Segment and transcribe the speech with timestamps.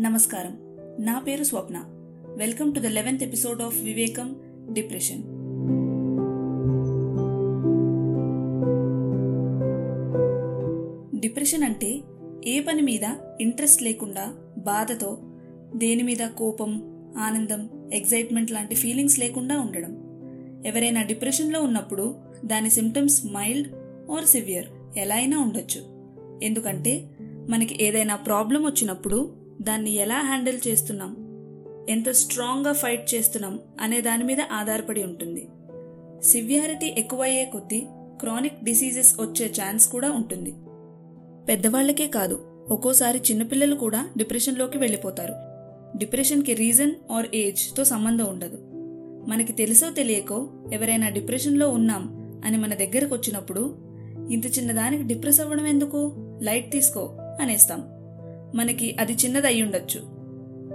[0.00, 0.58] నమస్కారం.
[1.04, 1.84] నా పేరు Swapna.
[2.36, 4.36] Welcome to the eleventh episode of Vivekam
[4.72, 5.22] depression.
[11.20, 12.00] Depression అంటే
[12.46, 13.00] ఏ పని మీద
[13.40, 15.18] ఇంట్రెస్ట్ లేకుండా బాధతో
[15.76, 16.82] దేని మీద కోపం
[17.18, 19.96] ఆనందం ఎగ్జైట్మెంట్ లాంటి ఫీలింగ్స్ లేకుండా ఉండడం.
[20.66, 22.14] ఎవరైనా డిప్రెషన్లో ఉన్నప్పుడు
[22.44, 23.68] దాని సిమ్టమ్స్ మైల్డ్
[24.10, 25.80] ఆర్ సివియర్ ఎలా అయినా ఉండొచ్చు.
[26.42, 31.16] ఎందుకంటే మనకి ఏదైనా ప్రాబ్లం వచ్చినప్పుడు దాన్ని ఎలా హ్యాండిల్ చేస్తున్నాం?
[31.88, 35.48] ఎంత స్ట్రాంగ్గా ఫైట్ చేస్తున్నాం అనే దాని మీద ఆధారపడి ఉంటుంది.
[36.22, 37.86] సివియారిటీ ఎక్కువయ్యే కొద్దీ
[38.20, 40.54] క్రానిక్ డిసీజెస్ వచ్చే ఛాన్స్ కూడా ఉంటుంది.
[41.48, 45.34] పెద్దవాళ్ళకే కాదు ఒక్కోసారి చిన్నపిల్లలు కూడా డిప్రెషన్లోకి వెళ్ళిపోతారు.
[45.98, 48.58] డిప్రెషన్కి రీజన్ ఆర్ ఏజ్తో సంబంధం ఉండదు.
[49.30, 53.78] మనకి తెలుసో తెలియకో ఎవరైనా డిప్రెషన్లో ఉన్నాం అని మన దగ్గరకు వచ్చినప్పుడు
[54.30, 56.12] ఇంత చిన్నదానికి డిప్రెస్ అవ్వడం ఎందుకు?
[56.42, 57.99] లైట్ తీసుకో అనేస్తాం.
[58.54, 60.00] మనకి అది చిన్నది ఉండొచ్చు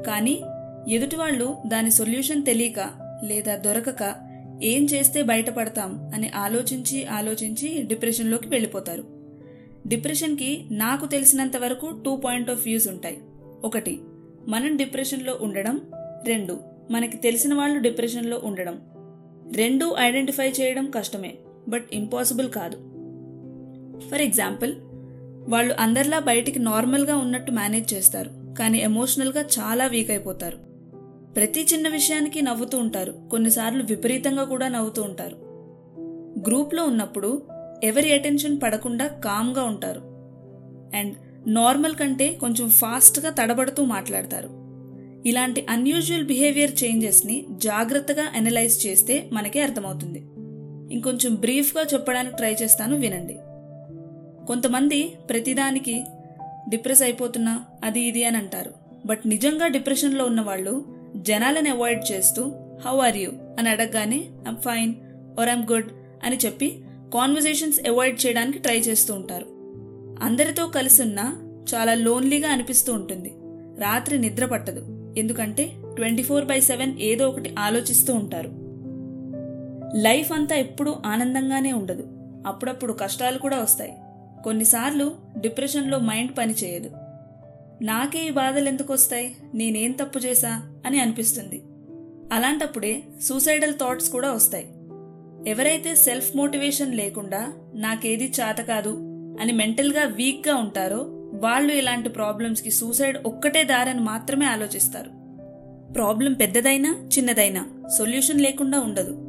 [0.07, 0.41] కానీ
[0.89, 2.89] ఎదుటివాళ్ళు దాని సొల్యూషన్ తెలియక
[3.23, 4.15] లేదా దొరకక
[4.63, 9.03] ఏం చేస్తే బయటపడతాం అని ఆలోచించి ఆలోచించి డిప్రెషన్లోకి వెళ్ళిపోతారు.
[9.87, 13.17] డిప్రెషన్కి నాకు తెలిసినంత వరకు టూ పాయింట్ ఆఫ్ వ్యూస్ ఉంటాయి.
[13.63, 13.99] ఒకటి
[14.47, 15.81] మనం డిప్రెషన్లో ఉండడం.
[16.27, 16.59] రెండు
[16.91, 18.81] మనకి తెలిసిన వాళ్ళు డిప్రెషన్లో ఉండడం.
[19.55, 21.33] రెండు ఐడెంటిఫై చేయడం కష్టమే
[21.67, 22.77] బట్ ఇంపాసిబుల్ కాదు.
[24.09, 24.75] ఫర్ ఎగ్జాంపుల్
[25.49, 30.57] వాళ్ళు అందరిలా బయటికి నార్మల్గా ఉన్నట్టు మేనేజ్ చేస్తారు కానీ ఎమోషనల్గా చాలా వీక్ అయిపోతారు.
[31.35, 35.35] ప్రతి చిన్న విషయానికి నవ్వుతూ ఉంటారు కొన్నిసార్లు విపరీతంగా కూడా నవ్వుతూ ఉంటారు.
[36.47, 37.41] గ్రూప్లో ఉన్నప్పుడు
[37.83, 39.99] ఎవరి అటెన్షన్ పడకుండా కామ్గా ఉంటారు.
[40.97, 41.15] అండ్
[41.47, 44.49] నార్మల్ కంటే కొంచెం ఫాస్ట్గా తడబడుతూ మాట్లాడతారు.
[45.25, 50.19] ఇలాంటి అన్యూజువల్ బిహేవియర్ చేంజెస్ని జాగ్రత్తగా అనలైజ్ చేస్తే మనకే అర్థమవుతుంది.
[50.93, 53.37] ఇంకొంచెం బ్రీఫ్గా చెప్పడానికి ట్రై చేస్తాను వినండి.
[54.47, 56.03] కొంతమంది ప్రతిదానికి
[56.69, 58.71] డిప్రెస్ అయిపోతున్నా అది ఇది అని అంటారు.
[59.05, 62.53] బట్ నిజంగా డిప్రెషన్లో ఉన్న వాళ్ళు జనాలను అవాయిడ్ చేస్తూ
[62.85, 64.93] హౌ ఆర్ యూ అని అడగగానే I'm fine
[65.39, 65.91] or I'm good
[66.23, 66.79] అని చెప్పి
[67.13, 69.45] కాన్వర్జేషన్స్ అవాయిడ్ చేయడానికి ట్రై చేస్తూ ఉంటారు.
[70.23, 71.41] అందరితో కలిసి ఉన్నా
[71.75, 73.33] చాలా లోన్లీగా అనిపిస్తూ ఉంటుంది.
[73.79, 75.13] రాత్రి నిద్ర పట్టదు.
[75.17, 78.49] ఎందుకంటే ట్వంటీ ఫోర్ బై సెవెన్ ఏదో ఒకటి ఆలోచిస్తూ ఉంటారు.
[79.97, 82.07] లైఫ్ అంతా ఎప్పుడూ ఆనందంగానే ఉండదు.
[82.47, 83.93] అప్పుడప్పుడు కష్టాలు కూడా వస్తాయి.
[84.45, 86.89] కొన్నిసార్లు డిప్రెషన్లో మైండ్ పనిచేయదు
[87.81, 90.73] నాకే ఈ బాధలు ఎందుకు వస్తాయి నేనేం తప్పు చేశా?
[90.85, 91.63] అని అనిపిస్తుంది.
[92.33, 94.67] అలాంటప్పుడే సూసైడల్ థాట్స్ కూడా వస్తాయి.
[95.49, 98.89] ఎవరైతే సెల్ఫ్ మోటివేషన్ లేకుండా నాకేది చేత కాదు
[99.41, 100.97] అని మెంటల్గా వీక్గా ఉంటారో
[101.33, 105.09] వాళ్ళు ఇలాంటి ప్రాబ్లమ్స్కి సూసైడ్ ఒక్కటే దారని మాత్రమే ఆలోచిస్తారు.
[105.93, 109.21] ప్రాబ్లం పెద్దదైనా చిన్నదైనా సొల్యూషన్ లేకుండా ఉండదు.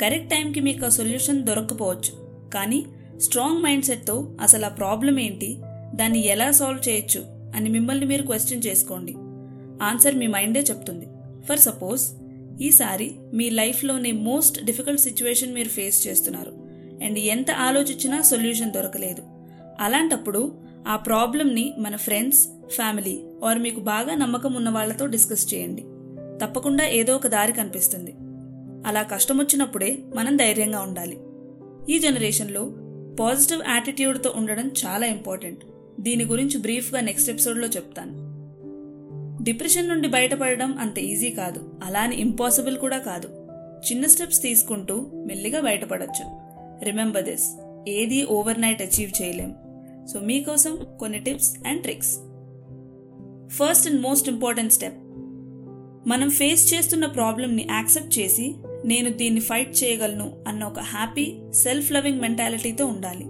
[0.00, 2.30] కరెక్ట్ టైంకి మీకు ఆ సొల్యూషన్ దొరకకపోవచ్చు.
[2.54, 2.84] కానీ
[3.20, 5.58] స్ట్రాంగ్ మైండ్ సెట్తో అసలు ఆ ప్రాబ్లం ఏంటి?
[5.94, 7.24] దాన్ని ఎలా సాల్వ్ చేయొచ్చు?
[7.56, 9.14] అని మిమ్మల్ని మీరు క్వశ్చన్ చేసుకోండి.
[9.84, 11.06] ఆన్సర్ మీ మైండే చెప్తుంది.
[11.48, 12.02] ఫర్ సపోజ్
[12.60, 16.52] ఈసారి మీ లైఫ్లోనే మోస్ట్ డిఫికల్ట్ సిచ్యువేషన్ మీరు ఫేస్ చేస్తున్నారు.
[17.04, 19.22] అండ్ ఎంత ఆలోచించినా సొల్యూషన్ దొరకలేదు.
[19.80, 20.52] అలాంటప్పుడు
[20.88, 25.84] ఆ ప్రాబ్లమ్ని మన ఫ్రెండ్స్ ఫ్యామిలీ ఆర్ మీకు బాగా నమ్మకం ఉన్న వాళ్ళతో డిస్కస్ చేయండి.
[26.44, 28.14] తప్పకుండా ఏదో ఒక దారి కనిపిస్తుంది.
[28.86, 31.18] అలా కష్టం వచ్చినప్పుడే మనం ధైర్యంగా ఉండాలి.
[31.94, 32.72] ఈ జనరేషన్లో
[33.20, 35.64] పాజిటివ్ యాటిట్యూడ్తో ఉండడం చాలా ఇంపార్టెంట్
[36.00, 38.30] దీని గురించి బ్రీఫ్గా నెక్స్ట్ ఎపిసోడ్లో చెప్తాను.
[39.42, 41.74] డిప్రెషన్ నుండి బయటపడడం అంత ఈజీ కాదు.
[41.84, 43.28] అలానే ఇంపాసిబుల్ కూడా కాదు.
[43.90, 46.24] చిన్న స్టెప్స్ తీసుకుంటూ మెల్లిగా బయటపడచ్చు.
[46.84, 49.54] రిమెంబర్ దిస్ ఏది ఓవర్ నైట్ అచీవ్ చేయలేం.
[50.12, 52.16] సో మీకోసం కొన్ని tips and tricks
[53.48, 54.98] first and most important step
[56.08, 58.54] మనం ఫేస్ చేస్తున్న ప్రాబ్లమ్ని యాక్సెప్ట్ చేసి
[58.84, 63.24] నేను దీన్ని ఫైట్ చేయగలను అన్న ఒక హ్యాపీ సెల్ఫ్ లవింగ్ మెంటాలిటీతో ఉండాలి.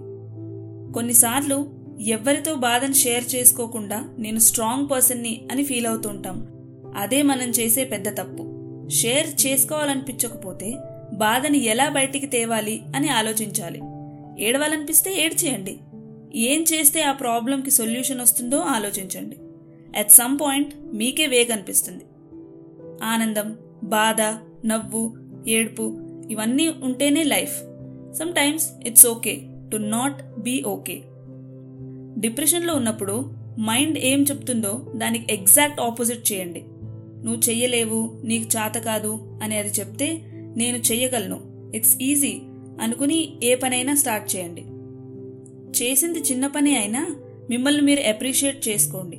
[0.93, 6.47] కొన్నిసార్లు ఎవరితో బాధను షేర్ చేసుకోకుండా నేను స్ట్రాంగ్ పర్సన్ని అని ఫీల్ అవుతుంటాం.
[6.95, 8.47] అదే మనం చేసే పెద్ద తప్పు.
[8.89, 10.77] షేర్ చేసుకోవాలనిపించకపోతే
[11.13, 13.81] బాధని ఎలా బయటికి తేవాలి అని ఆలోచించాలి.
[14.43, 15.77] ఏడవాలనిపిస్తే ఏడ్చేయండి.
[16.35, 19.37] ఏం చేస్తే ఆ ప్రాబ్లంకి సొల్యూషన్ వస్తుందో ఆలోచించండి.
[19.99, 22.03] అట్ సమ్ పాయింట్ మీకే వే అనిపిస్తుంది
[23.03, 24.21] ఆనందం బాధ
[24.67, 25.13] నవ్వు
[25.47, 25.99] ఏడుపు
[26.29, 27.63] ఇవన్నీ ఉంటేనే life.
[28.33, 29.41] Sometimes it's okay
[29.71, 31.01] to not be okay
[32.17, 36.63] డిప్రెషన్లో ఉన్నప్పుడు మైండ్ ఏం చెప్తుందో దానికి ఎగ్జాక్ట్ ఆపోజిట్ చేయండి.
[37.25, 40.21] నువ్వు చెయ్యలేవు నీకు చేత కాదు అని అది చెప్తే
[40.57, 41.39] నేను చెయ్యగలను.
[41.75, 42.41] ఇట్స్ ఈజీ
[42.81, 44.61] అనుకుని ఏ పనైనా స్టార్ట్ చేయండి.
[45.83, 47.15] చేసింది చిన్న పని అయినా
[47.49, 49.17] మిమ్మల్ని మీరు అప్రిషియేట్ చేసుకోండి.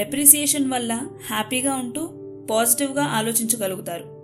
[0.00, 2.10] అప్రిసియేషన్ వల్ల హ్యాపీగా ఉంటూ
[2.50, 4.15] పాజిటివ్గా ఆలోచించగలుగుతారు.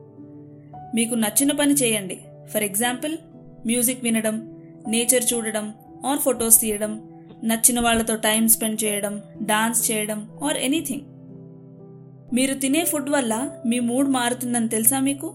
[0.94, 2.20] మీకు నచ్చిన పని చేయండి.
[2.48, 3.16] ఫర్ ఎగ్జాంపుల్
[3.66, 5.72] మ్యూజిక్ వినడం నేచర్ చూడడం
[6.06, 7.08] ఆర్ ఫొటోస్ తీయడం
[7.44, 11.00] నచ్చిన వాళ్ళతో టైం స్పెండ్ చేయడం డాన్స్ చేయడం ఆర్ ఎనీథింగ్
[12.34, 15.34] మీరు తినే ఫుడ్ వల్ల మీ మూడ్ మారుతుందని తెలుసా మీకు?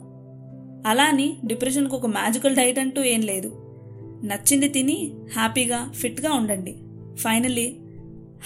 [0.87, 3.63] అలా అని డిప్రెషన్కు ఒక మ్యాజికల్ డైట్ అంటూ ఏం లేదు.
[4.23, 6.75] నచ్చింది తిని హ్యాపీగా ఫిట్గా ఉండండి.
[7.15, 7.77] ఫైనలీ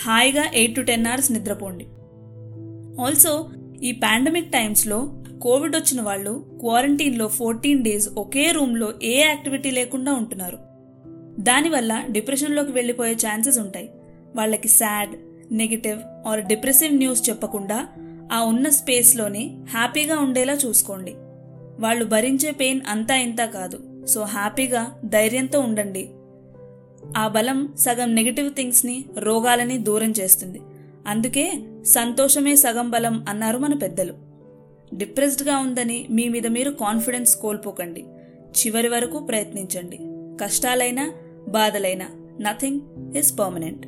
[0.05, 1.85] హాయిగా ఎయిట్ టు టెన్ అవర్స్ నిద్రపోండి.
[3.01, 3.49] ఆల్సో
[3.83, 10.57] ఈ పాండమిక్ టైమ్స్లో కోవిడ్ వచ్చిన వాళ్ళు క్వారంటైన్లో ఫోర్టీన్ డేస్ ఒకే రూమ్లో ఏ యాక్టివిటీ లేకుండా ఉంటున్నారు.
[11.39, 13.89] దానివల్ల డిప్రెషన్లోకి వెళ్ళిపోయే ఛాన్సెస్ ఉంటాయి.
[14.35, 15.09] వాళ్ళకి sad
[15.51, 17.87] negative or depressive news చెప్పకుండా
[18.31, 21.13] ఆ ఉన్న స్పేస్లోనే హ్యాపీగా ఉండేలా చూసుకోండి.
[21.79, 24.05] వాళ్ళు భరించే పెయిన్ అంతా ఇంతా కాదు.
[24.05, 26.09] సో హ్యాపీగా ధైర్యంతో ఉండండి.
[27.17, 30.61] ఆ బలం సగం నెగిటివ్ థింగ్స్ని రోగాలని దూరం చేస్తుంది.
[31.07, 31.53] అందుకే
[31.85, 34.30] సంతోషమే సగం బలం అన్నారు మన పెద్దలు.
[34.93, 38.05] డిప్రెస్డ్గా ఉందని మీ మీద మీరు కాన్ఫిడెన్స్ కోల్పోకండి.
[38.57, 39.99] చివరి వరకు ప్రయత్నించండి.
[40.43, 41.11] కష్టాలైనా
[41.47, 42.09] బాధలైనా
[42.41, 42.81] నథింగ్
[43.17, 43.87] ఇస్ పర్మనెంట్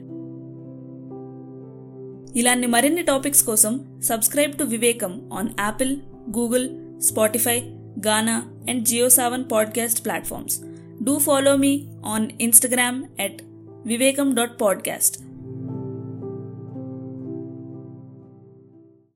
[2.37, 5.97] ఇలాంటి మరిన్ని టాపిక్స్ కోసం subscribe to Vivekam on Apple
[6.37, 6.69] Google
[7.01, 7.59] Spotify
[8.07, 10.59] Gaana and Jio Saavn podcast platforms
[11.03, 13.41] do follow me on Instagram at
[13.85, 15.22] Vivekam dot podcast